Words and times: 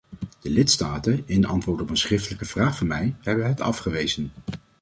De 0.41 0.49
lidstaten, 0.49 1.23
in 1.25 1.45
antwoord 1.45 1.81
op 1.81 1.89
een 1.89 1.97
schriftelijke 1.97 2.45
vraag 2.45 2.77
van 2.77 2.87
mij, 2.87 3.15
hebben 3.21 3.47
het 3.47 3.61
afgewezen. 3.61 4.31